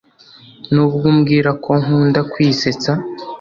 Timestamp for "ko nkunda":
1.63-2.19